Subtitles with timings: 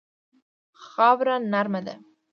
[0.87, 1.95] خاوره نرمه ده.